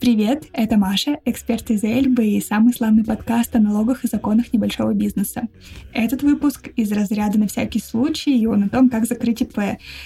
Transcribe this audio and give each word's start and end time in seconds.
Привет, 0.00 0.46
это 0.54 0.78
Маша, 0.78 1.18
эксперт 1.26 1.70
из 1.70 1.84
Эльбы 1.84 2.24
и 2.24 2.40
самый 2.40 2.72
славный 2.72 3.04
подкаст 3.04 3.54
о 3.54 3.58
налогах 3.58 4.02
и 4.02 4.08
законах 4.08 4.50
небольшого 4.50 4.94
бизнеса. 4.94 5.42
Этот 5.92 6.22
выпуск 6.22 6.68
из 6.74 6.90
разряда 6.90 7.38
на 7.38 7.48
всякий 7.48 7.80
случай, 7.80 8.40
и 8.40 8.46
он 8.46 8.62
о 8.64 8.70
том, 8.70 8.88
как 8.88 9.04
закрыть 9.04 9.42
ИП. 9.42 9.58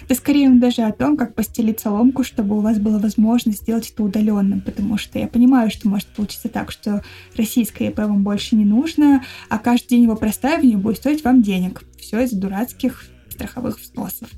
Да 0.08 0.14
скорее 0.16 0.48
он 0.48 0.58
даже 0.58 0.82
о 0.82 0.90
том, 0.90 1.16
как 1.16 1.36
постелить 1.36 1.78
соломку, 1.78 2.24
чтобы 2.24 2.58
у 2.58 2.60
вас 2.60 2.80
была 2.80 2.98
возможность 2.98 3.62
сделать 3.62 3.88
это 3.88 4.02
удаленным, 4.02 4.62
потому 4.62 4.98
что 4.98 5.20
я 5.20 5.28
понимаю, 5.28 5.70
что 5.70 5.88
может 5.88 6.08
получиться 6.08 6.48
так, 6.48 6.72
что 6.72 7.04
российское 7.36 7.90
ИП 7.90 7.98
вам 8.00 8.24
больше 8.24 8.56
не 8.56 8.64
нужно, 8.64 9.22
а 9.48 9.58
каждый 9.60 9.90
день 9.90 10.02
его 10.02 10.16
простаивания 10.16 10.76
будет 10.76 10.96
стоить 10.96 11.22
вам 11.22 11.40
денег. 11.40 11.84
Все 12.00 12.24
из-за 12.24 12.36
дурацких 12.36 13.13
страховых 13.34 13.78
взносов. 13.78 14.28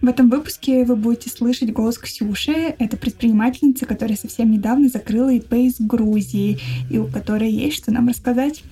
В 0.00 0.08
этом 0.08 0.28
выпуске 0.28 0.84
вы 0.84 0.96
будете 0.96 1.30
слышать 1.30 1.72
голос 1.72 1.98
Ксюши. 1.98 2.74
Это 2.78 2.96
предпринимательница, 2.96 3.86
которая 3.86 4.16
совсем 4.16 4.50
недавно 4.50 4.88
закрыла 4.88 5.32
ИП 5.32 5.54
из 5.54 5.80
Грузии, 5.80 6.58
и 6.90 6.98
у 6.98 7.06
которой 7.06 7.50
есть 7.50 7.76
что 7.76 7.90
нам 7.90 8.08
рассказать. 8.08 8.62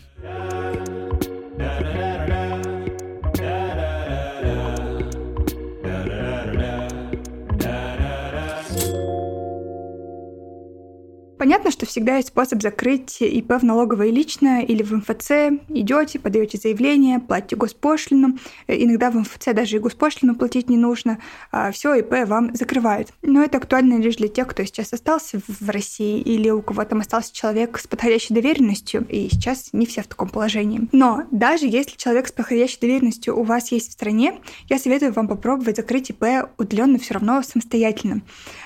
Понятно, 11.42 11.72
что 11.72 11.86
всегда 11.86 12.18
есть 12.18 12.28
способ 12.28 12.62
закрыть 12.62 13.20
ИП 13.20 13.54
в 13.54 13.64
налоговой 13.64 14.12
лично 14.12 14.62
или 14.62 14.84
в 14.84 14.92
МФЦ. 14.92 15.58
Идете, 15.70 16.20
подаете 16.20 16.56
заявление, 16.56 17.18
платите 17.18 17.56
госпошлину. 17.56 18.38
Э, 18.68 18.80
иногда 18.80 19.10
в 19.10 19.16
МФЦ 19.16 19.46
даже 19.52 19.74
и 19.74 19.80
госпошлину 19.80 20.36
платить 20.36 20.70
не 20.70 20.76
нужно. 20.76 21.18
А 21.50 21.72
все, 21.72 21.96
ИП 21.96 22.28
вам 22.28 22.54
закрывают. 22.54 23.08
Но 23.22 23.42
это 23.42 23.58
актуально 23.58 23.98
лишь 23.98 24.14
для 24.14 24.28
тех, 24.28 24.46
кто 24.46 24.62
сейчас 24.62 24.92
остался 24.92 25.40
в 25.48 25.68
России 25.68 26.20
или 26.20 26.48
у 26.48 26.62
кого 26.62 26.84
там 26.84 27.00
остался 27.00 27.34
человек 27.34 27.76
с 27.76 27.88
подходящей 27.88 28.36
доверенностью. 28.36 29.04
И 29.08 29.28
сейчас 29.28 29.70
не 29.72 29.84
все 29.84 30.02
в 30.02 30.06
таком 30.06 30.28
положении. 30.28 30.88
Но 30.92 31.24
даже 31.32 31.66
если 31.66 31.96
человек 31.96 32.28
с 32.28 32.32
подходящей 32.32 32.78
доверенностью 32.80 33.36
у 33.36 33.42
вас 33.42 33.72
есть 33.72 33.88
в 33.88 33.92
стране, 33.94 34.38
я 34.68 34.78
советую 34.78 35.12
вам 35.12 35.26
попробовать 35.26 35.74
закрыть 35.74 36.10
ИП 36.10 36.24
удаленно 36.56 37.00
все 37.00 37.14
равно 37.14 37.42
самостоятельно. 37.42 38.22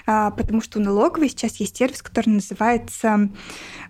А, 0.06 0.30
потому 0.30 0.60
что 0.60 0.78
у 0.78 0.82
налоговой 0.82 1.30
сейчас 1.30 1.56
есть 1.56 1.78
сервис, 1.78 2.02
который 2.02 2.28
называется 2.28 2.65
называется 2.66 3.30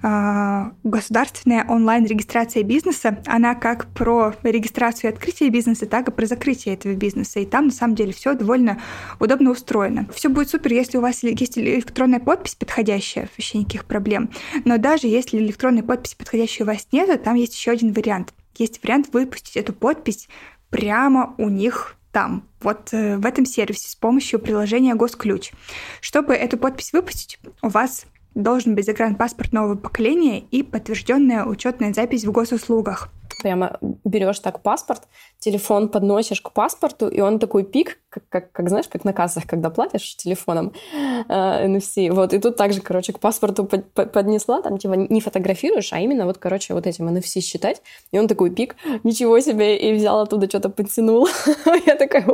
э, 0.03 0.71
государственная 0.85 1.67
онлайн-регистрация 1.67 2.63
бизнеса. 2.63 3.19
Она 3.27 3.55
как 3.55 3.87
про 3.95 4.35
регистрацию 4.43 5.11
и 5.11 5.15
открытие 5.15 5.51
бизнеса, 5.51 5.87
так 5.87 6.09
и 6.09 6.11
про 6.11 6.27
закрытие 6.27 6.75
этого 6.75 6.95
бизнеса. 6.95 7.41
И 7.41 7.47
там 7.47 7.67
на 7.67 7.73
самом 7.73 7.95
деле 7.95 8.13
все 8.13 8.35
довольно 8.35 8.81
удобно 9.19 9.51
устроено. 9.51 10.07
Все 10.15 10.29
будет 10.29 10.51
супер, 10.51 10.73
если 10.73 10.99
у 10.99 11.01
вас 11.01 11.23
есть 11.23 11.59
электронная 11.59 12.21
подпись 12.21 12.55
подходящая, 12.55 13.29
вообще 13.37 13.59
никаких 13.59 13.85
проблем. 13.85 14.31
Но 14.65 14.79
даже 14.79 15.07
если 15.07 15.39
электронной 15.39 15.83
подписи 15.83 16.17
подходящей 16.17 16.65
у 16.65 16.67
вас 16.67 16.87
нет, 16.93 17.23
там 17.23 17.35
есть 17.35 17.55
еще 17.55 17.71
один 17.71 17.93
вариант. 17.93 18.35
Есть 18.57 18.83
вариант 18.83 19.09
выпустить 19.13 19.57
эту 19.57 19.73
подпись 19.73 20.29
прямо 20.71 21.35
у 21.39 21.49
них 21.49 21.97
там, 22.17 22.49
вот 22.63 22.95
э, 22.95 23.19
в 23.19 23.27
этом 23.27 23.45
сервисе 23.45 23.91
с 23.91 23.95
помощью 23.95 24.39
приложения 24.39 24.95
Госключ. 24.95 25.53
Чтобы 26.01 26.33
эту 26.33 26.57
подпись 26.57 26.95
выпустить, 26.95 27.39
у 27.61 27.69
вас 27.69 28.07
должен 28.37 28.75
быть 28.75 28.85
загранпаспорт 28.85 29.53
нового 29.53 29.75
поколения 29.75 30.41
и 30.41 30.63
подтвержденная 30.63 31.45
учетная 31.45 31.93
запись 31.93 32.25
в 32.25 32.31
госуслугах. 32.31 33.09
Прямо 33.43 33.79
берешь 34.05 34.41
так 34.41 34.63
паспорт, 34.63 35.03
телефон 35.39 35.89
подносишь 35.89 36.41
к 36.41 36.51
паспорту, 36.53 37.09
и 37.09 37.21
он 37.21 37.39
такой 37.39 37.65
пик, 37.65 37.99
как, 38.09 38.29
как, 38.29 38.53
как 38.53 38.69
знаешь, 38.69 38.89
как 38.89 39.05
на 39.05 39.13
кассах, 39.13 39.47
когда 39.47 39.71
платишь 39.71 40.17
телефоном 40.17 40.73
э, 40.95 41.67
NFC. 41.67 42.11
Вот, 42.11 42.33
и 42.33 42.39
тут 42.39 42.57
также, 42.57 42.81
короче, 42.81 43.13
к 43.13 43.21
паспорту 43.21 43.65
под, 43.65 43.93
под, 43.93 44.13
поднесла, 44.13 44.63
там 44.63 44.79
типа 44.79 44.95
не 44.95 45.21
фотографируешь, 45.21 45.93
а 45.93 46.01
именно 46.01 46.27
вот, 46.27 46.39
короче, 46.39 46.75
вот 46.75 46.87
этим 46.87 47.09
NFC 47.09 47.41
считать. 47.41 47.83
И 48.13 48.19
он 48.19 48.29
такой 48.29 48.51
пик, 48.51 48.77
ничего 49.05 49.39
себе, 49.41 49.77
и 49.77 49.93
взял 49.93 50.21
оттуда 50.21 50.49
что-то 50.49 50.69
подтянул. 50.71 51.29
Я 51.87 51.97
такая, 51.97 52.27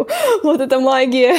вот 0.43 0.61
это 0.61 0.81
магия. 0.81 1.37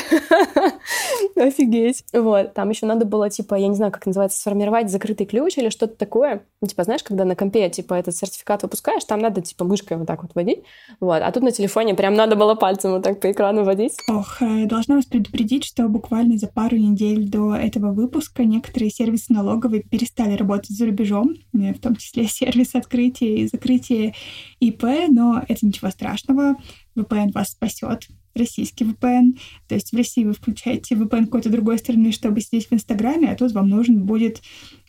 Офигеть. 1.35 2.03
Вот, 2.13 2.53
там 2.53 2.69
еще 2.69 2.85
надо 2.85 3.05
было, 3.05 3.29
типа, 3.29 3.55
я 3.55 3.67
не 3.67 3.75
знаю, 3.75 3.91
как 3.91 4.05
называется, 4.05 4.39
сформировать 4.39 4.89
закрытый 4.89 5.25
ключ 5.25 5.57
или 5.57 5.69
что-то 5.69 5.95
такое. 5.95 6.43
Ну, 6.61 6.67
типа, 6.67 6.83
знаешь, 6.83 7.03
когда 7.03 7.25
на 7.25 7.35
компе, 7.35 7.69
типа, 7.69 7.95
этот 7.95 8.15
сертификат 8.15 8.63
выпускаешь, 8.63 9.03
там 9.05 9.19
надо, 9.19 9.41
типа, 9.43 9.65
мышкой 9.65 9.97
вот 9.97 10.07
так 10.07 10.23
вот 10.23 10.35
водить. 10.35 10.59
Вот, 10.99 11.21
а 11.21 11.31
тут 11.31 11.43
на 11.43 11.51
телефоне 11.51 11.95
прям 11.95 12.13
надо 12.15 12.35
было 12.35 12.55
пальцем 12.55 12.91
вот 12.91 13.03
так 13.03 13.19
по 13.19 13.31
экрану 13.31 13.63
водить. 13.63 13.93
Ох, 14.09 14.41
э, 14.41 14.65
должна 14.65 14.95
вас 14.95 15.05
предупредить, 15.05 15.63
что 15.63 15.87
буквально 15.87 16.37
за 16.37 16.47
пару 16.47 16.77
недель 16.77 17.29
до 17.29 17.55
этого 17.55 17.91
выпуска 17.93 18.43
некоторые 18.43 18.89
сервисы 18.89 19.33
налоговые 19.33 19.83
перестали 19.83 20.35
работать 20.35 20.75
за 20.75 20.85
рубежом, 20.85 21.35
э, 21.53 21.73
в 21.73 21.79
том 21.79 21.95
числе 21.95 22.25
сервис 22.27 22.75
открытия 22.75 23.37
и 23.37 23.47
закрытия 23.47 24.13
ИП, 24.59 24.83
но 25.09 25.43
это 25.47 25.65
ничего 25.65 25.89
страшного. 25.89 26.55
VPN 26.95 27.31
вас 27.33 27.49
спасет 27.49 28.07
российский 28.35 28.85
VPN. 28.85 29.37
То 29.67 29.75
есть 29.75 29.91
в 29.91 29.97
России 29.97 30.23
вы 30.23 30.33
включаете 30.33 30.95
VPN 30.95 31.25
какой-то 31.25 31.49
другой 31.49 31.77
страны, 31.77 32.11
чтобы 32.11 32.41
сидеть 32.41 32.67
в 32.69 32.73
Инстаграме, 32.73 33.31
а 33.31 33.35
тут 33.35 33.51
вам 33.51 33.69
нужен 33.69 34.03
будет 34.03 34.41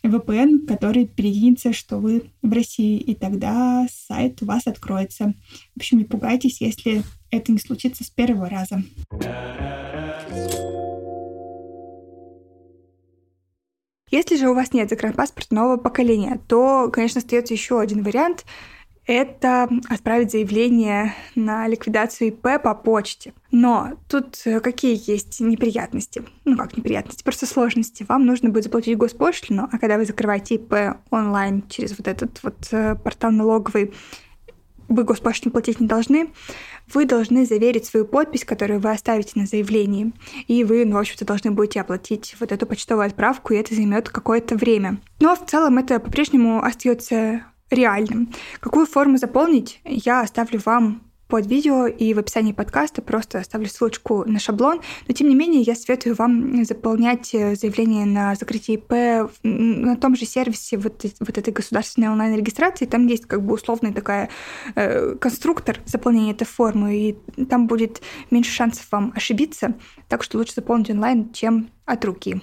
VPN, 0.03 0.65
который 0.65 1.05
перекинется, 1.05 1.73
что 1.73 1.97
вы 1.97 2.31
в 2.41 2.51
России, 2.51 2.97
и 2.97 3.15
тогда 3.15 3.87
сайт 3.91 4.41
у 4.41 4.45
вас 4.45 4.67
откроется. 4.67 5.33
В 5.75 5.77
общем, 5.77 5.97
не 5.99 6.05
пугайтесь, 6.05 6.61
если 6.61 7.03
это 7.31 7.51
не 7.51 7.59
случится 7.59 8.03
с 8.03 8.09
первого 8.09 8.49
раза. 8.49 8.83
Если 14.11 14.37
же 14.37 14.49
у 14.49 14.53
вас 14.53 14.71
нет 14.71 14.89
загранпаспорта 14.89 15.53
нового 15.53 15.77
поколения, 15.77 16.39
то, 16.47 16.89
конечно, 16.93 17.19
остается 17.19 17.53
еще 17.53 17.81
один 17.81 18.03
вариант— 18.03 18.45
это 19.05 19.69
отправить 19.89 20.31
заявление 20.31 21.13
на 21.35 21.67
ликвидацию 21.67 22.29
ИП 22.29 22.61
по 22.63 22.73
почте. 22.73 23.33
Но 23.51 23.93
тут 24.09 24.41
э, 24.45 24.59
какие 24.59 24.99
есть 25.09 25.39
неприятности? 25.39 26.23
Ну 26.43 26.57
как 26.57 26.75
неприятности, 26.75 27.23
просто 27.23 27.45
сложности. 27.45 28.05
Вам 28.07 28.25
нужно 28.25 28.49
будет 28.49 28.65
заплатить 28.65 28.97
госпошлину, 28.97 29.69
а 29.71 29.77
когда 29.77 29.97
вы 29.97 30.05
закрываете 30.05 30.55
ИП 30.55 30.97
онлайн 31.11 31.63
через 31.69 31.97
вот 31.97 32.07
этот 32.07 32.41
вот 32.43 32.67
э, 32.71 32.95
портал 32.95 33.31
налоговый, 33.31 33.93
вы 34.87 35.03
госпошлину 35.03 35.51
платить 35.51 35.79
не 35.79 35.87
должны, 35.87 36.29
вы 36.93 37.05
должны 37.05 37.45
заверить 37.45 37.85
свою 37.85 38.05
подпись, 38.05 38.45
которую 38.45 38.79
вы 38.79 38.91
оставите 38.91 39.31
на 39.35 39.45
заявлении, 39.45 40.13
и 40.47 40.63
вы, 40.63 40.85
ну, 40.85 40.95
в 40.95 40.99
общем-то, 40.99 41.25
должны 41.25 41.51
будете 41.51 41.81
оплатить 41.81 42.35
вот 42.39 42.51
эту 42.51 42.65
почтовую 42.67 43.07
отправку, 43.07 43.53
и 43.53 43.57
это 43.57 43.73
займет 43.73 44.09
какое-то 44.09 44.55
время. 44.55 44.97
Но 45.19 45.35
в 45.35 45.45
целом 45.45 45.79
это 45.79 45.99
по-прежнему 45.99 46.63
остается 46.63 47.45
реальным. 47.69 48.33
Какую 48.59 48.85
форму 48.85 49.17
заполнить, 49.17 49.81
я 49.83 50.21
оставлю 50.21 50.61
вам 50.65 51.01
под 51.27 51.47
видео 51.47 51.87
и 51.87 52.13
в 52.13 52.19
описании 52.19 52.51
подкаста 52.51 53.01
просто 53.01 53.39
оставлю 53.39 53.67
ссылочку 53.67 54.23
на 54.25 54.39
шаблон. 54.39 54.81
Но 55.07 55.13
тем 55.13 55.27
не 55.27 55.35
менее, 55.35 55.61
я 55.61 55.75
советую 55.75 56.15
вам 56.15 56.63
заполнять 56.65 57.33
э, 57.33 57.55
заявление 57.55 58.05
на 58.05 58.35
закрытие 58.35 58.77
ИП 58.77 59.31
на 59.43 59.95
том 59.97 60.15
же 60.15 60.25
сервисе 60.25 60.77
вот, 60.77 61.03
вот 61.19 61.37
этой 61.37 61.51
государственной 61.51 62.09
онлайн-регистрации. 62.09 62.85
Там 62.85 63.07
есть 63.07 63.25
как 63.25 63.43
бы 63.43 63.55
условный 63.55 63.93
такая 63.93 64.29
э, 64.75 65.15
конструктор 65.15 65.79
заполнения 65.85 66.31
этой 66.31 66.45
формы, 66.45 66.95
и 66.95 67.45
там 67.45 67.67
будет 67.67 68.01
меньше 68.29 68.51
шансов 68.51 68.85
вам 68.91 69.11
ошибиться. 69.15 69.73
Так 70.07 70.23
что 70.23 70.37
лучше 70.37 70.53
заполнить 70.55 70.91
онлайн, 70.91 71.33
чем 71.33 71.69
от 71.85 72.05
руки. 72.05 72.41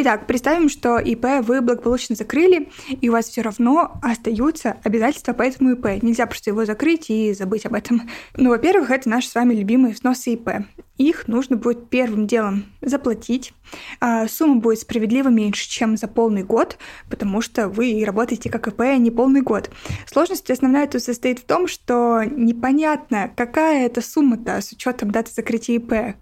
Итак, 0.00 0.28
представим, 0.28 0.68
что 0.68 1.00
ИП 1.00 1.26
вы 1.42 1.60
благополучно 1.60 2.14
закрыли, 2.14 2.70
и 2.88 3.08
у 3.08 3.12
вас 3.12 3.26
все 3.26 3.42
равно 3.42 3.98
остаются 4.00 4.76
обязательства 4.84 5.32
по 5.32 5.42
этому 5.42 5.72
ИП. 5.72 6.00
Нельзя 6.04 6.26
просто 6.26 6.50
его 6.50 6.64
закрыть 6.64 7.10
и 7.10 7.32
забыть 7.32 7.66
об 7.66 7.74
этом. 7.74 8.08
Ну, 8.36 8.50
во-первых, 8.50 8.92
это 8.92 9.08
наши 9.08 9.26
с 9.26 9.34
вами 9.34 9.54
любимые 9.54 9.94
взносы 9.94 10.34
ИП. 10.34 10.50
Их 10.98 11.26
нужно 11.26 11.56
будет 11.56 11.90
первым 11.90 12.28
делом 12.28 12.66
заплатить. 12.80 13.52
А 13.98 14.28
сумма 14.28 14.60
будет 14.60 14.78
справедливо 14.78 15.30
меньше, 15.30 15.68
чем 15.68 15.96
за 15.96 16.06
полный 16.06 16.44
год, 16.44 16.78
потому 17.10 17.40
что 17.40 17.68
вы 17.68 18.00
работаете 18.06 18.50
как 18.50 18.68
ИП 18.68 19.00
не 19.00 19.10
полный 19.10 19.40
год. 19.40 19.68
Сложность 20.06 20.48
основная 20.48 20.86
тут 20.86 21.02
состоит 21.02 21.40
в 21.40 21.44
том, 21.44 21.66
что 21.66 22.22
непонятно, 22.22 23.32
какая 23.36 23.86
это 23.86 24.00
сумма-то 24.00 24.60
с 24.60 24.70
учетом 24.70 25.10
даты 25.10 25.32
закрытия 25.34 25.78
ИП 25.78 26.16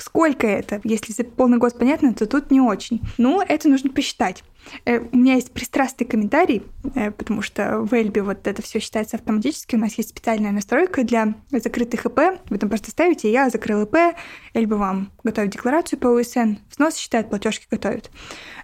сколько 0.00 0.46
это? 0.46 0.80
Если 0.84 1.12
за 1.12 1.24
полный 1.24 1.58
год 1.58 1.78
понятно, 1.78 2.14
то 2.14 2.26
тут 2.26 2.50
не 2.50 2.60
очень. 2.60 3.00
Ну, 3.18 3.40
это 3.40 3.68
нужно 3.68 3.90
посчитать. 3.90 4.44
Э, 4.84 5.00
у 5.00 5.16
меня 5.16 5.34
есть 5.34 5.52
пристрастный 5.52 6.06
комментарий, 6.06 6.62
э, 6.94 7.10
потому 7.10 7.42
что 7.42 7.80
в 7.80 7.92
Эльбе 7.94 8.22
вот 8.22 8.46
это 8.46 8.62
все 8.62 8.80
считается 8.80 9.16
автоматически. 9.16 9.76
У 9.76 9.78
нас 9.78 9.94
есть 9.94 10.10
специальная 10.10 10.52
настройка 10.52 11.04
для 11.04 11.34
закрытых 11.50 12.06
ИП. 12.06 12.40
Вы 12.50 12.58
там 12.58 12.68
просто 12.68 12.90
ставите 12.90 13.30
«Я 13.30 13.50
закрыл 13.50 13.82
ИП», 13.82 14.16
Эльба 14.54 14.74
вам 14.74 15.12
готовит 15.22 15.50
декларацию 15.50 15.98
по 15.98 16.08
УСН, 16.08 16.56
взнос 16.70 16.96
считает, 16.96 17.30
платежки 17.30 17.66
готовит. 17.70 18.10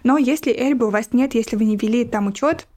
Но 0.03 0.17
если 0.17 0.51
Эльбы 0.51 0.87
у 0.87 0.89
вас 0.89 1.13
нет, 1.13 1.33
если 1.35 1.55
вы 1.55 1.65
не 1.65 1.77
вели 1.77 2.05
там 2.05 2.27
учет, 2.27 2.67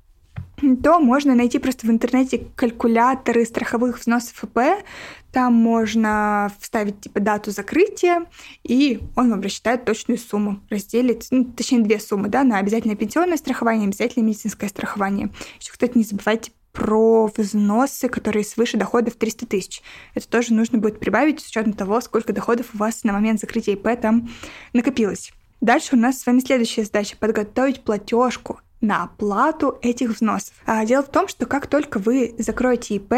то 0.83 0.99
можно 0.99 1.35
найти 1.35 1.59
просто 1.59 1.87
в 1.87 1.91
интернете 1.91 2.47
калькуляторы 2.57 3.45
страховых 3.45 3.99
взносов 3.99 4.43
ИП, 4.45 4.85
Там 5.33 5.55
можно 5.55 6.51
вставить 6.61 7.01
типа 7.01 7.21
дату 7.21 7.51
закрытия, 7.51 8.27
и 8.63 9.01
он 9.15 9.31
вам 9.31 9.43
рассчитает 9.43 9.85
точную 9.85 10.19
сумму, 10.19 10.61
разделит, 10.71 11.27
ну, 11.31 11.45
точнее, 11.45 11.81
две 11.81 12.01
суммы, 12.01 12.29
да, 12.29 12.45
на 12.45 12.59
обязательное 12.59 12.97
пенсионное 12.97 13.37
страхование 13.37 13.85
и 13.85 13.89
обязательное 13.89 14.27
медицинское 14.27 14.69
страхование. 14.69 15.31
Еще, 15.61 15.73
кстати, 15.73 15.99
не 15.99 16.05
забывайте 16.05 16.53
про 16.73 17.31
взносы, 17.37 18.09
которые 18.09 18.45
свыше 18.45 18.77
доходов 18.77 19.17
300 19.17 19.47
тысяч. 19.47 19.83
Это 20.15 20.29
тоже 20.29 20.55
нужно 20.55 20.79
будет 20.79 21.01
прибавить 21.01 21.41
с 21.41 21.49
учетом 21.49 21.73
того, 21.73 22.01
сколько 22.01 22.33
доходов 22.33 22.67
у 22.75 22.79
вас 22.79 23.05
на 23.05 23.13
момент 23.13 23.41
закрытия 23.41 23.75
ИП 23.75 24.01
там 24.01 24.31
накопилось. 24.73 25.33
Дальше 25.61 25.97
у 25.97 25.99
нас 25.99 26.21
с 26.21 26.27
вами 26.27 26.41
следующая 26.41 26.85
задача— 26.85 27.17
подготовить 27.19 27.83
платежку 27.83 28.61
на 28.81 29.05
оплату 29.05 29.79
этих 29.83 30.11
взносов. 30.11 30.55
А 30.67 30.85
дело 30.85 31.03
в 31.03 31.11
том, 31.11 31.29
что 31.29 31.47
как 31.47 31.67
только 31.67 31.99
вы 31.99 32.35
закроете 32.39 32.97
ИП, 32.97 33.13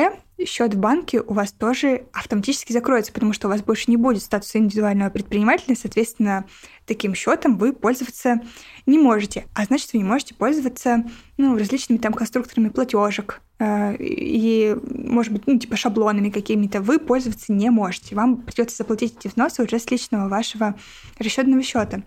счет 0.46 0.74
в 0.74 0.78
банке 0.78 1.20
у 1.20 1.34
вас 1.34 1.52
тоже 1.52 2.04
автоматически 2.12 2.72
закроется, 2.72 3.12
потому 3.12 3.32
что 3.32 3.48
у 3.48 3.50
вас 3.50 3.62
больше 3.62 3.90
не 3.90 3.96
будет 3.96 4.22
статуса 4.22 4.58
индивидуального 4.58 5.10
предпринимателя, 5.10 5.76
соответственно, 5.76 6.46
таким 6.86 7.14
счетом 7.14 7.58
вы 7.58 7.72
пользоваться 7.72 8.40
не 8.86 8.98
можете. 8.98 9.46
А 9.54 9.64
значит, 9.64 9.92
вы 9.92 9.98
не 9.98 10.04
можете 10.04 10.34
пользоваться 10.34 11.04
ну, 11.36 11.56
различными 11.58 11.98
там 11.98 12.12
конструкторами 12.12 12.68
платежек 12.68 13.40
э, 13.58 13.96
и, 13.98 14.76
может 14.90 15.32
быть, 15.32 15.46
ну, 15.46 15.58
типа 15.58 15.76
шаблонами 15.76 16.30
какими-то. 16.30 16.80
Вы 16.80 16.98
пользоваться 16.98 17.52
не 17.52 17.70
можете. 17.70 18.14
Вам 18.14 18.38
придется 18.38 18.78
заплатить 18.78 19.16
эти 19.18 19.28
взносы 19.28 19.62
уже 19.62 19.78
с 19.78 19.90
личного 19.90 20.28
вашего 20.28 20.74
расчетного 21.18 21.62
счета. 21.62 22.02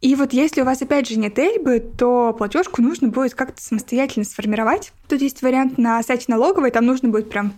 И 0.00 0.14
вот 0.14 0.32
если 0.32 0.60
у 0.60 0.64
вас 0.64 0.82
опять 0.82 1.08
же 1.08 1.18
нет 1.18 1.38
Эльбы, 1.38 1.80
то 1.80 2.34
платежку 2.36 2.82
нужно 2.82 3.08
будет 3.08 3.34
как-то 3.34 3.62
самостоятельно 3.62 4.24
сформировать. 4.24 4.92
Тут 5.08 5.22
есть 5.22 5.42
вариант 5.42 5.78
на 5.78 6.02
сайте 6.02 6.26
налоговой, 6.28 6.70
там 6.70 6.84
нужно 6.86 7.08
будет 7.08 7.30
прям 7.30 7.54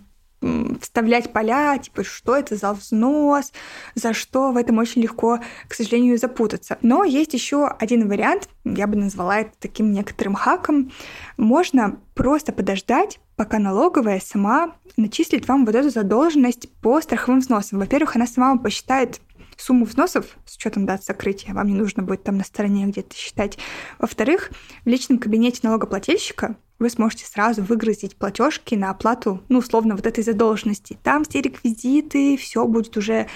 вставлять 0.81 1.33
поля, 1.33 1.77
типа, 1.77 2.03
что 2.03 2.35
это 2.35 2.55
за 2.55 2.73
взнос, 2.73 3.51
за 3.95 4.13
что, 4.13 4.51
в 4.51 4.57
этом 4.57 4.77
очень 4.77 5.01
легко, 5.01 5.39
к 5.67 5.73
сожалению, 5.73 6.17
запутаться. 6.17 6.77
Но 6.81 7.03
есть 7.03 7.33
еще 7.33 7.67
один 7.67 8.07
вариант, 8.07 8.47
я 8.63 8.87
бы 8.87 8.95
назвала 8.95 9.39
это 9.39 9.51
таким 9.59 9.91
некоторым 9.91 10.35
хаком. 10.35 10.91
Можно 11.37 11.99
просто 12.15 12.53
подождать, 12.53 13.19
пока 13.35 13.59
налоговая 13.59 14.21
сама 14.23 14.75
начислит 14.95 15.47
вам 15.47 15.65
вот 15.65 15.75
эту 15.75 15.89
задолженность 15.89 16.69
по 16.81 17.01
страховым 17.01 17.41
взносам. 17.41 17.79
Во-первых, 17.79 18.15
она 18.15 18.25
сама 18.25 18.49
вам 18.49 18.59
посчитает 18.59 19.19
сумму 19.61 19.85
взносов 19.85 20.25
с 20.45 20.55
учетом 20.55 20.85
дат 20.85 21.03
закрытия, 21.03 21.53
вам 21.53 21.67
не 21.67 21.75
нужно 21.75 22.03
будет 22.03 22.23
там 22.23 22.37
на 22.37 22.43
стороне 22.43 22.85
где-то 22.87 23.15
считать. 23.15 23.57
Во-вторых, 23.99 24.51
в 24.85 24.87
личном 24.87 25.17
кабинете 25.17 25.59
налогоплательщика 25.63 26.55
вы 26.79 26.89
сможете 26.89 27.25
сразу 27.25 27.61
выгрузить 27.61 28.15
платежки 28.15 28.75
на 28.75 28.89
оплату, 28.89 29.43
ну, 29.49 29.59
условно, 29.59 29.95
вот 29.95 30.05
этой 30.05 30.23
задолженности. 30.23 30.97
Там 31.03 31.25
все 31.25 31.41
реквизиты, 31.41 32.37
все 32.37 32.65
будет 32.65 32.95
уже 32.97 33.27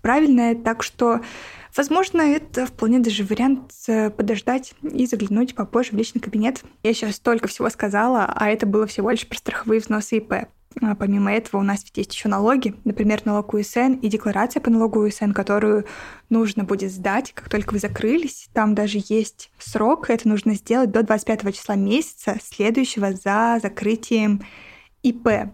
правильное, 0.00 0.54
так 0.54 0.82
что 0.82 1.20
Возможно, 1.74 2.20
это 2.20 2.66
вполне 2.66 2.98
даже 2.98 3.24
вариант 3.24 3.72
э, 3.88 4.10
подождать 4.10 4.74
и 4.82 5.06
заглянуть 5.06 5.54
попозже 5.54 5.92
в 5.92 5.96
личный 5.96 6.20
кабинет. 6.20 6.62
Я 6.82 6.92
сейчас 6.92 7.16
столько 7.16 7.48
всего 7.48 7.70
сказала, 7.70 8.26
а 8.26 8.50
это 8.50 8.66
было 8.66 8.86
всего 8.86 9.10
лишь 9.10 9.26
про 9.26 9.38
страховые 9.38 9.80
взносы 9.80 10.18
ИП. 10.18 10.34
А 10.80 10.94
помимо 10.94 11.32
этого 11.32 11.60
у 11.60 11.64
нас 11.64 11.84
ведь 11.84 11.96
есть 11.96 12.14
еще 12.14 12.28
налоги, 12.28 12.74
например, 12.84 13.22
налог 13.24 13.52
УСН 13.54 13.94
и 14.00 14.08
декларация 14.08 14.60
по 14.60 14.70
налогу 14.70 15.06
УСН, 15.06 15.32
которую 15.32 15.84
нужно 16.30 16.64
будет 16.64 16.92
сдать, 16.92 17.32
как 17.32 17.48
только 17.48 17.72
вы 17.72 17.78
закрылись. 17.78 18.48
Там 18.52 18.74
даже 18.74 18.98
есть 19.08 19.50
срок, 19.58 20.08
это 20.10 20.28
нужно 20.28 20.54
сделать 20.54 20.90
до 20.90 21.02
25 21.02 21.54
числа 21.54 21.74
месяца, 21.74 22.38
следующего 22.42 23.12
за 23.12 23.58
закрытием 23.62 24.42
ИП. 25.02 25.52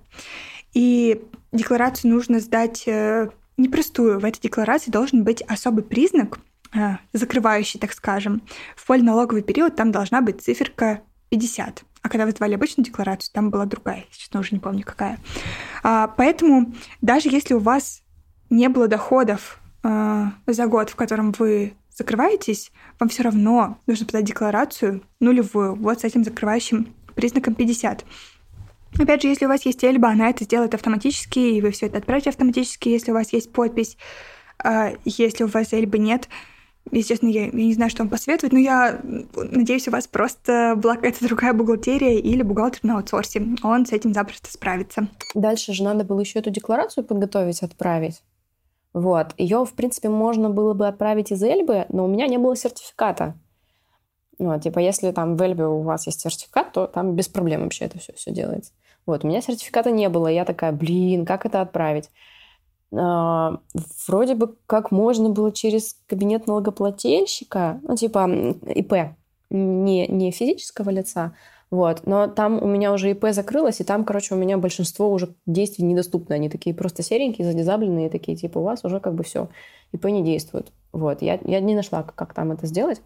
И 0.75 1.21
декларацию 1.53 2.13
нужно 2.13 2.41
сдать 2.41 2.85
э, 2.87 3.31
непростую. 3.57 4.21
В 4.21 4.25
этой 4.25 4.41
декларации 4.41 4.91
должен 4.91 5.25
быть 5.25 5.43
особый 5.43 5.83
признак, 5.83 6.39
э, 6.75 6.97
закрывающий, 7.13 7.81
так 7.81 7.93
скажем. 7.93 8.43
В 8.77 8.87
поле 8.87 9.03
налоговый 9.03 9.43
период 9.43 9.75
там 9.75 9.91
должна 9.91 10.21
быть 10.21 10.43
циферка 10.43 11.03
50. 11.31 11.85
А 12.03 12.09
когда 12.09 12.25
вы 12.25 12.31
сдавали 12.31 12.55
обычную 12.55 12.85
декларацию, 12.85 13.33
там 13.33 13.51
была 13.51 13.67
другая, 13.67 14.05
честно, 14.11 14.41
уже 14.41 14.51
не 14.53 14.61
помню 14.61 14.85
какая. 14.85 15.19
А, 15.83 16.09
поэтому 16.09 16.73
даже 17.01 17.29
если 17.29 17.55
у 17.55 17.59
вас 17.59 18.03
не 18.51 18.69
было 18.69 18.89
доходов 18.89 19.61
а, 19.83 20.33
за 20.47 20.67
год, 20.67 20.91
в 20.91 20.97
котором 20.97 21.33
вы 21.39 21.75
закрываетесь, 21.95 22.71
вам 23.01 23.09
все 23.09 23.23
равно 23.25 23.79
нужно 23.87 24.07
подать 24.07 24.25
декларацию 24.25 25.03
нулевую, 25.21 25.75
вот 25.75 26.01
с 26.01 26.05
этим 26.05 26.25
закрывающим 26.25 26.95
признаком 27.15 27.55
50. 27.55 28.05
Опять 28.99 29.23
же, 29.23 29.29
если 29.29 29.45
у 29.45 29.49
вас 29.49 29.67
есть 29.67 29.85
Эльба, 29.85 30.09
она 30.09 30.31
это 30.31 30.45
сделает 30.45 30.75
автоматически, 30.75 31.39
и 31.39 31.61
вы 31.61 31.73
все 31.73 31.87
это 31.87 31.99
отправите 31.99 32.31
автоматически, 32.31 32.89
если 32.89 33.11
у 33.11 33.15
вас 33.15 33.33
есть 33.33 33.53
подпись. 33.53 33.97
А, 34.63 34.93
если 35.05 35.45
у 35.45 35.49
вас 35.49 35.73
Эльбы 35.73 35.99
нет, 35.99 36.29
Естественно, 36.91 37.31
я, 37.31 37.47
я 37.47 37.51
не 37.51 37.75
знаю, 37.75 37.91
что 37.91 38.03
вам 38.03 38.11
посоветовать, 38.11 38.53
но 38.53 38.59
я 38.59 39.01
надеюсь, 39.37 39.89
у 39.89 39.91
вас 39.91 40.07
просто 40.07 40.79
какая-то 40.83 41.25
другая 41.27 41.53
бухгалтерия 41.53 42.19
или 42.19 42.43
бухгалтер 42.43 42.81
на 42.83 42.97
аутсорсе. 42.97 43.43
Он 43.63 43.87
с 43.87 43.93
этим 43.93 44.13
запросто 44.15 44.51
справится. 44.51 45.09
Дальше 45.35 45.73
же 45.73 45.85
надо 45.85 46.05
было 46.05 46.21
еще 46.21 46.39
эту 46.39 46.51
декларацию 46.51 47.05
подготовить, 47.05 47.63
отправить. 47.63 48.23
Вот. 48.93 49.35
Ее, 49.37 49.65
в 49.65 49.73
принципе, 49.75 50.09
можно 50.09 50.51
было 50.51 50.75
бы 50.75 50.89
отправить 50.89 51.31
из 51.31 51.43
Эльбы, 51.43 51.87
но 51.91 52.05
у 52.05 52.09
меня 52.09 52.27
не 52.27 52.39
было 52.39 52.57
сертификата. 52.57 53.35
Вот, 54.39 54.63
типа, 54.63 54.79
если 54.79 55.11
там 55.11 55.37
в 55.37 55.43
Эльбе 55.43 55.67
у 55.67 55.83
вас 55.83 56.07
есть 56.07 56.21
сертификат, 56.21 56.73
то 56.73 56.87
там 56.87 57.15
без 57.15 57.29
проблем 57.29 57.63
вообще 57.63 57.87
это 57.87 57.99
все, 57.99 58.13
все 58.15 58.31
делается. 58.31 58.73
Вот, 59.05 59.25
у 59.25 59.29
меня 59.29 59.41
сертификата 59.41 59.91
не 59.91 60.09
было. 60.09 60.29
Я 60.29 60.45
такая, 60.45 60.73
блин, 60.73 61.27
как 61.27 61.45
это 61.45 61.61
отправить? 61.61 62.11
А, 62.95 63.61
вроде 64.07 64.35
бы 64.35 64.55
как 64.67 64.91
можно 64.91 65.29
было 65.29 65.53
через 65.53 65.97
кабинет 66.07 66.47
налогоплательщика, 66.47 67.81
ну, 67.83 67.97
типа 67.97 68.29
ИП, 68.67 69.15
не, 69.51 70.07
не 70.07 70.31
физического 70.31 70.91
лица, 70.91 71.35
вот. 71.71 72.07
Но 72.07 72.29
там 72.29 72.63
у 72.63 72.67
меня 72.67 72.93
уже 72.93 73.11
ИП 73.11 73.27
закрылось, 73.31 73.81
и 73.81 73.85
там, 73.85 74.05
короче, 74.05 74.35
у 74.35 74.39
меня 74.39 74.57
большинство 74.57 75.11
уже 75.11 75.35
действий 75.47 75.85
недоступны. 75.85 76.35
Они 76.35 76.49
такие 76.49 76.75
просто 76.75 77.03
серенькие, 77.03 77.47
задизабленные, 77.47 78.09
такие, 78.09 78.37
типа, 78.37 78.59
у 78.59 78.63
вас 78.63 78.85
уже 78.85 79.01
как 79.01 79.15
бы 79.15 79.23
все, 79.23 79.49
ИП 79.93 80.07
не 80.07 80.23
действует. 80.23 80.73
Вот. 80.93 81.21
Я, 81.21 81.39
я 81.45 81.61
не 81.61 81.75
нашла, 81.75 82.03
как, 82.03 82.15
как 82.15 82.35
там 82.35 82.53
это 82.53 82.67
сделать. 82.67 83.03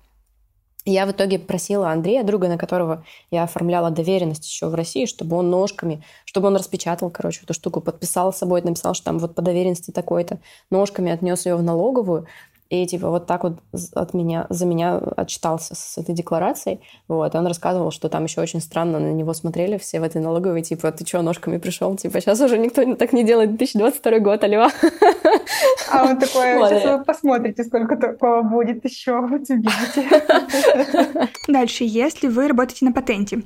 Я 0.84 1.06
в 1.06 1.12
итоге 1.12 1.38
просила 1.38 1.90
Андрея, 1.90 2.24
друга, 2.24 2.48
на 2.48 2.58
которого 2.58 3.04
я 3.30 3.44
оформляла 3.44 3.90
доверенность 3.90 4.44
еще 4.44 4.66
в 4.66 4.74
России, 4.74 5.06
чтобы 5.06 5.36
он 5.36 5.48
ножками, 5.48 6.02
чтобы 6.24 6.48
он 6.48 6.56
распечатал, 6.56 7.08
короче, 7.08 7.42
эту 7.44 7.54
штуку, 7.54 7.80
подписал 7.80 8.32
с 8.32 8.38
собой, 8.38 8.62
написал, 8.62 8.94
что 8.94 9.04
там 9.04 9.20
вот 9.20 9.36
по 9.36 9.42
доверенности 9.42 9.92
такой-то, 9.92 10.40
ножками 10.70 11.12
отнес 11.12 11.46
ее 11.46 11.54
в 11.54 11.62
налоговую, 11.62 12.26
и 12.72 12.86
типа 12.86 13.10
вот 13.10 13.26
так 13.26 13.44
вот 13.44 13.58
от 13.94 14.14
меня, 14.14 14.46
за 14.48 14.64
меня 14.64 14.96
отчитался 14.96 15.74
с 15.74 15.98
этой 15.98 16.14
декларацией. 16.14 16.80
Вот, 17.06 17.34
и 17.34 17.36
он 17.36 17.46
рассказывал, 17.46 17.90
что 17.90 18.08
там 18.08 18.24
еще 18.24 18.40
очень 18.40 18.62
странно 18.62 18.98
на 18.98 19.12
него 19.12 19.34
смотрели 19.34 19.76
все 19.76 20.00
в 20.00 20.04
этой 20.04 20.22
налоговой, 20.22 20.62
типа, 20.62 20.90
ты 20.90 21.06
что, 21.06 21.20
ножками 21.20 21.58
пришел? 21.58 21.94
Типа, 21.96 22.22
сейчас 22.22 22.40
уже 22.40 22.56
никто 22.56 22.94
так 22.94 23.12
не 23.12 23.24
делает, 23.24 23.56
2022 23.56 24.18
год, 24.20 24.44
алло. 24.44 24.68
А 25.92 26.04
он 26.04 26.18
такой, 26.18 26.44
сейчас 26.70 26.98
вы 26.98 27.04
посмотрите, 27.04 27.62
сколько 27.64 27.96
такого 27.96 28.40
будет 28.40 28.82
еще, 28.86 29.20
вот 29.20 29.42
увидите. 29.50 31.28
Дальше, 31.48 31.84
если 31.84 32.28
вы 32.28 32.48
работаете 32.48 32.86
на 32.86 32.92
патенте, 32.92 33.42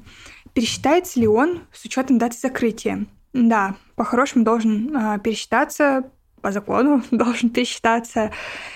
пересчитается 0.52 1.18
ли 1.18 1.26
он 1.26 1.62
с 1.72 1.84
учетом 1.84 2.18
даты 2.18 2.36
закрытия? 2.38 3.06
Да, 3.32 3.74
по-хорошему 3.96 4.44
должен 4.44 4.96
э, 4.96 5.18
пересчитаться 5.18 6.04
по 6.46 6.52
закону 6.52 7.02
должен 7.10 7.50
пересчитаться. 7.50 8.30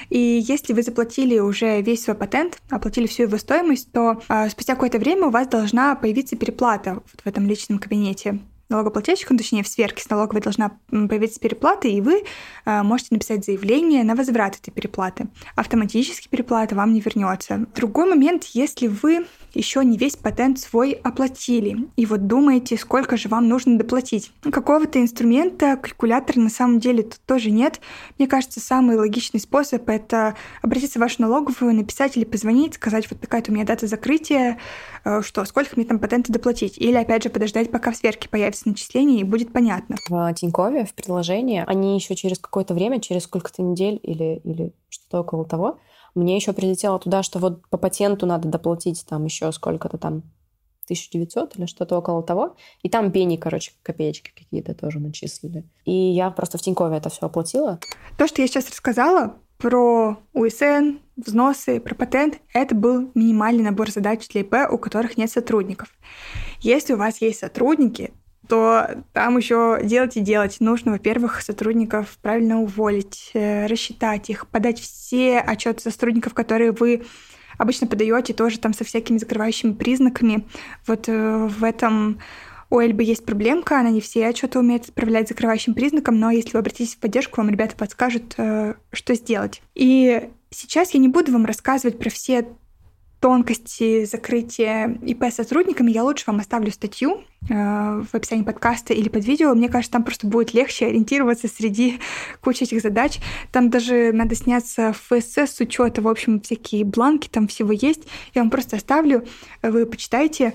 И 0.08 0.18
если 0.18 0.72
вы 0.72 0.82
заплатили 0.82 1.38
уже 1.38 1.80
весь 1.82 2.02
свой 2.02 2.16
патент, 2.16 2.58
оплатили 2.68 3.06
всю 3.06 3.22
его 3.22 3.38
стоимость, 3.38 3.92
то 3.92 4.20
э, 4.28 4.48
спустя 4.48 4.74
какое-то 4.74 4.98
время 4.98 5.28
у 5.28 5.30
вас 5.30 5.46
должна 5.46 5.94
появиться 5.94 6.34
переплата 6.36 6.94
вот 6.94 7.20
в 7.24 7.26
этом 7.28 7.46
личном 7.46 7.78
кабинете 7.78 8.40
налогоплательщиком, 8.68 9.38
точнее 9.38 9.62
в 9.62 9.68
сверке 9.68 10.02
с 10.02 10.10
налоговой 10.10 10.40
должна 10.40 10.72
появиться 10.90 11.38
переплата, 11.38 11.86
и 11.86 12.00
вы 12.00 12.24
э, 12.64 12.82
можете 12.82 13.14
написать 13.14 13.44
заявление 13.44 14.02
на 14.02 14.16
возврат 14.16 14.56
этой 14.56 14.72
переплаты. 14.72 15.28
Автоматически 15.54 16.26
переплата 16.26 16.74
вам 16.74 16.92
не 16.92 17.00
вернется. 17.00 17.66
Другой 17.76 18.08
момент, 18.08 18.46
если 18.46 18.88
вы 18.88 19.26
еще 19.54 19.84
не 19.84 19.96
весь 19.96 20.16
патент 20.16 20.58
свой 20.58 20.92
оплатили, 20.92 21.88
и 21.96 22.06
вот 22.06 22.26
думаете, 22.26 22.76
сколько 22.76 23.16
же 23.16 23.28
вам 23.28 23.48
нужно 23.48 23.78
доплатить. 23.78 24.32
Какого-то 24.42 25.00
инструмента, 25.00 25.76
калькулятора 25.76 26.40
на 26.40 26.50
самом 26.50 26.80
деле 26.80 27.02
тут 27.02 27.20
тоже 27.26 27.50
нет. 27.50 27.80
Мне 28.18 28.28
кажется, 28.28 28.60
самый 28.60 28.96
логичный 28.96 29.40
способ— 29.40 29.88
это 29.88 30.36
обратиться 30.62 30.98
в 30.98 31.02
вашу 31.02 31.22
налоговую, 31.22 31.74
написать 31.74 32.16
или 32.16 32.24
позвонить, 32.24 32.74
сказать, 32.74 33.10
вот 33.10 33.20
такая-то 33.20 33.50
у 33.50 33.54
меня 33.54 33.64
дата 33.64 33.86
закрытия, 33.86 34.58
э, 35.04 35.22
что, 35.22 35.44
сколько 35.44 35.70
мне 35.76 35.84
там 35.84 35.98
патента 35.98 36.32
доплатить. 36.32 36.78
Или, 36.78 36.96
опять 36.96 37.24
же, 37.24 37.30
подождать, 37.30 37.70
пока 37.70 37.90
в 37.90 37.96
сверке 37.96 38.28
появится 38.28 38.68
начисление, 38.68 39.20
и 39.20 39.24
будет 39.24 39.52
понятно. 39.52 39.96
В 40.08 40.32
Тинькове, 40.34 40.84
в 40.84 40.94
приложении, 40.94 41.64
они 41.66 41.94
еще 41.94 42.14
через 42.14 42.38
какое-то 42.38 42.74
время, 42.74 43.00
через 43.00 43.24
сколько-то 43.24 43.62
недель 43.62 43.98
или, 44.02 44.40
или 44.44 44.72
что-то 44.88 45.20
около 45.20 45.44
того, 45.44 45.78
мне 46.14 46.36
еще 46.36 46.52
прилетело 46.52 46.98
туда, 46.98 47.22
что 47.22 47.38
вот 47.38 47.66
по 47.68 47.76
патенту 47.76 48.26
надо 48.26 48.48
доплатить 48.48 49.04
там 49.08 49.24
еще 49.24 49.50
сколько-то 49.52 49.98
там 49.98 50.22
1900 50.84 51.56
или 51.56 51.66
что-то 51.66 51.96
около 51.96 52.22
того. 52.22 52.56
И 52.82 52.88
там 52.88 53.12
пени, 53.12 53.36
короче, 53.36 53.72
копеечки 53.82 54.32
какие-то 54.36 54.74
тоже 54.74 54.98
начислили. 54.98 55.64
И 55.84 55.92
я 55.92 56.30
просто 56.30 56.58
в 56.58 56.62
Тинькове 56.62 56.96
это 56.96 57.10
все 57.10 57.26
оплатила. 57.26 57.78
То, 58.18 58.26
что 58.26 58.42
я 58.42 58.48
сейчас 58.48 58.68
рассказала 58.68 59.36
про 59.58 60.16
УСН, 60.32 60.98
взносы, 61.16 61.80
про 61.80 61.94
патент, 61.94 62.40
это 62.54 62.74
был 62.74 63.10
минимальный 63.14 63.62
набор 63.62 63.90
задач 63.90 64.26
для 64.28 64.40
ИП, 64.40 64.54
у 64.70 64.78
которых 64.78 65.16
нет 65.18 65.30
сотрудников. 65.30 65.88
Если 66.60 66.94
у 66.94 66.96
вас 66.96 67.20
есть 67.20 67.40
сотрудники, 67.40 68.12
то 68.50 69.04
там 69.12 69.36
еще 69.38 69.78
делать 69.82 70.16
и 70.16 70.20
делать. 70.20 70.56
Нужно, 70.58 70.90
во-первых, 70.90 71.40
сотрудников 71.40 72.18
правильно 72.20 72.60
уволить, 72.60 73.30
э, 73.32 73.66
рассчитать 73.66 74.28
их, 74.28 74.48
подать 74.48 74.80
все 74.80 75.38
отчеты 75.38 75.88
сотрудников, 75.88 76.34
которые 76.34 76.72
вы 76.72 77.04
обычно 77.58 77.86
подаете, 77.86 78.34
тоже 78.34 78.58
там 78.58 78.74
со 78.74 78.82
всякими 78.82 79.18
закрывающими 79.18 79.72
признаками. 79.72 80.48
Вот 80.88 81.08
э, 81.08 81.46
в 81.46 81.62
этом 81.62 82.18
у 82.70 82.80
Эльбы 82.80 83.04
есть 83.04 83.24
проблемка, 83.24 83.78
она 83.78 83.90
не 83.90 84.00
все 84.00 84.26
отчеты 84.26 84.58
умеет 84.58 84.88
отправлять 84.88 85.28
закрывающим 85.28 85.74
признаком, 85.74 86.18
но 86.18 86.32
если 86.32 86.52
вы 86.52 86.58
обратитесь 86.58 86.96
в 86.96 86.98
поддержку, 86.98 87.40
вам 87.40 87.50
ребята 87.50 87.76
подскажут, 87.76 88.34
э, 88.36 88.74
что 88.90 89.14
сделать. 89.14 89.62
И 89.76 90.28
сейчас 90.50 90.92
я 90.92 90.98
не 90.98 91.08
буду 91.08 91.30
вам 91.32 91.44
рассказывать 91.44 92.00
про 92.00 92.10
все 92.10 92.48
тонкости 93.20 94.06
закрытия 94.06 94.98
ИП 95.02 95.24
сотрудниками, 95.30 95.90
я 95.90 96.04
лучше 96.04 96.24
вам 96.26 96.40
оставлю 96.40 96.72
статью 96.72 97.22
э, 97.48 97.54
в 97.54 98.14
описании 98.14 98.44
подкаста 98.44 98.94
или 98.94 99.10
под 99.10 99.26
видео. 99.26 99.54
Мне 99.54 99.68
кажется, 99.68 99.92
там 99.92 100.04
просто 100.04 100.26
будет 100.26 100.54
легче 100.54 100.86
ориентироваться 100.86 101.46
среди 101.46 102.00
кучи 102.40 102.62
этих 102.64 102.80
задач. 102.80 103.18
Там 103.52 103.68
даже 103.68 104.12
надо 104.12 104.34
сняться 104.34 104.94
в 104.94 105.20
ФСС 105.20 105.56
с 105.56 105.60
учета, 105.60 106.00
в 106.00 106.08
общем, 106.08 106.40
всякие 106.40 106.84
бланки 106.84 107.28
там 107.28 107.46
всего 107.46 107.72
есть. 107.72 108.08
Я 108.34 108.42
вам 108.42 108.50
просто 108.50 108.76
оставлю, 108.76 109.26
вы 109.62 109.84
почитайте. 109.84 110.54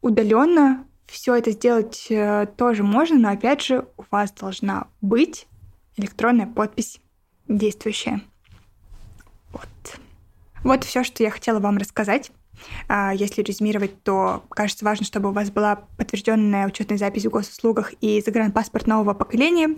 Удаленно 0.00 0.86
все 1.06 1.34
это 1.34 1.50
сделать 1.50 2.06
э, 2.08 2.46
тоже 2.56 2.82
можно, 2.82 3.18
но 3.18 3.28
опять 3.28 3.60
же 3.60 3.86
у 3.98 4.04
вас 4.10 4.32
должна 4.32 4.86
быть 5.02 5.46
электронная 5.96 6.46
подпись 6.46 6.98
действующая. 7.46 8.22
Вот. 9.52 10.01
Вот 10.64 10.84
все, 10.84 11.04
что 11.04 11.22
я 11.22 11.30
хотела 11.30 11.58
вам 11.58 11.78
рассказать. 11.78 12.30
А, 12.88 13.12
если 13.12 13.42
резюмировать, 13.42 14.02
то 14.02 14.44
кажется 14.50 14.84
важно, 14.84 15.04
чтобы 15.04 15.30
у 15.30 15.32
вас 15.32 15.50
была 15.50 15.76
подтвержденная 15.96 16.66
учетная 16.66 16.98
запись 16.98 17.26
в 17.26 17.30
госуслугах 17.30 17.92
и 18.00 18.22
загранпаспорт 18.24 18.86
нового 18.86 19.14
поколения. 19.14 19.76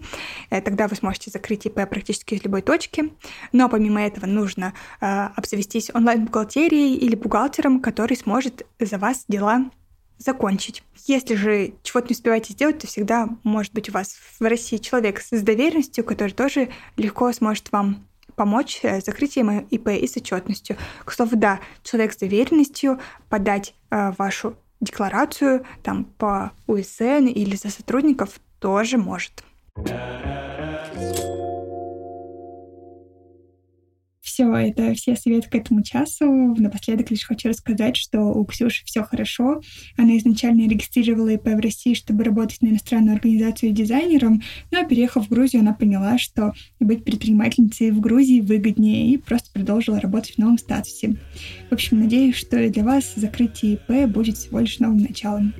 Э, 0.50 0.60
тогда 0.60 0.88
вы 0.88 0.96
сможете 0.96 1.30
закрыть 1.30 1.66
ИП 1.66 1.88
практически 1.88 2.34
из 2.34 2.44
любой 2.44 2.62
точки. 2.62 3.12
Но 3.52 3.68
помимо 3.68 4.02
этого 4.02 4.26
нужно 4.26 4.74
а, 5.00 5.32
обзавестись 5.36 5.90
онлайн-бухгалтерией 5.94 6.96
или 6.96 7.14
бухгалтером, 7.14 7.80
который 7.80 8.16
сможет 8.16 8.66
за 8.78 8.98
вас 8.98 9.24
дела 9.28 9.70
закончить. 10.18 10.82
Если 11.06 11.34
же 11.34 11.74
чего-то 11.82 12.08
не 12.08 12.14
успеваете 12.14 12.52
сделать, 12.52 12.78
то 12.78 12.86
всегда 12.86 13.28
может 13.42 13.72
быть 13.72 13.88
у 13.88 13.92
вас 13.92 14.16
в 14.38 14.42
России 14.42 14.76
человек 14.76 15.20
с 15.20 15.42
доверенностью, 15.42 16.04
который 16.04 16.30
тоже 16.30 16.70
легко 16.96 17.32
сможет 17.32 17.72
вам 17.72 18.06
помочь 18.34 18.80
э, 18.82 19.00
с 19.00 19.04
закрытием 19.04 19.60
ИП 19.70 19.88
и 19.88 20.06
с 20.06 20.16
отчетностью. 20.16 20.76
К 21.04 21.12
слову, 21.12 21.36
да, 21.36 21.60
человек 21.82 22.12
с 22.12 22.16
доверенностью 22.16 23.00
подать 23.28 23.74
э, 23.90 24.12
вашу 24.18 24.56
декларацию 24.80 25.64
там 25.82 26.04
по 26.04 26.52
УСН 26.66 27.26
или 27.26 27.56
за 27.56 27.70
сотрудников 27.70 28.40
тоже 28.58 28.98
может. 28.98 29.44
Все, 34.34 34.52
это 34.52 34.94
все 34.94 35.14
советы 35.14 35.48
к 35.48 35.54
этому 35.54 35.84
часу. 35.84 36.26
Напоследок 36.26 37.08
лишь 37.08 37.22
хочу 37.22 37.50
рассказать, 37.50 37.96
что 37.96 38.18
у 38.20 38.44
Ксюши 38.44 38.84
все 38.84 39.04
хорошо. 39.04 39.60
Она 39.96 40.18
изначально 40.18 40.68
регистрировала 40.68 41.28
ИП 41.28 41.46
в 41.46 41.60
России, 41.60 41.94
чтобы 41.94 42.24
работать 42.24 42.60
на 42.60 42.70
иностранную 42.70 43.14
организацию 43.14 43.70
дизайнером, 43.70 44.42
но 44.72 44.84
переехав 44.84 45.26
в 45.26 45.28
Грузию, 45.28 45.60
она 45.60 45.72
поняла, 45.72 46.18
что 46.18 46.52
быть 46.80 47.04
предпринимательницей 47.04 47.92
в 47.92 48.00
Грузии 48.00 48.40
выгоднее 48.40 49.10
и 49.10 49.18
просто 49.18 49.52
продолжила 49.52 50.00
работать 50.00 50.34
в 50.34 50.38
новом 50.38 50.58
статусе. 50.58 51.14
В 51.70 51.72
общем, 51.72 52.00
надеюсь, 52.00 52.34
что 52.34 52.58
и 52.58 52.70
для 52.70 52.82
вас 52.82 53.12
закрытие 53.14 53.74
ИП 53.74 54.10
будет 54.10 54.36
всего 54.36 54.58
лишь 54.58 54.80
новым 54.80 54.98
началом. 54.98 55.54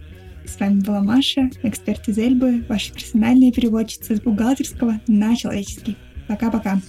С 0.45 0.59
вами 0.59 0.81
была 0.81 1.01
Маша, 1.01 1.49
эксперт 1.63 2.09
из 2.09 2.19
Эльбы, 2.19 2.65
ваша 2.69 2.93
персональная 2.93 3.53
переводчица 3.53 4.17
с 4.17 4.21
бухгалтерского 4.21 5.01
на 5.07 5.37
человеческий. 5.37 5.97
Пока-пока. 6.27 6.81